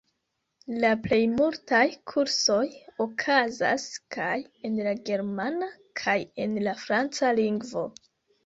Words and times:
La 0.83 0.89
plej 1.01 1.19
multaj 1.33 1.81
kursoj 2.11 2.63
okazas 3.05 3.85
kaj 4.17 4.33
en 4.71 4.81
la 4.89 4.97
germana 5.11 5.71
kaj 6.03 6.19
en 6.47 6.57
la 6.71 6.75
franca 6.87 7.35
lingvo. 7.43 7.87